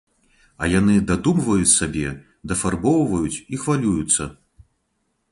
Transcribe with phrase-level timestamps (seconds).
[0.61, 2.07] А яны дадумваюць сабе,
[2.51, 4.23] дафарбоўваюць і хвалююцца.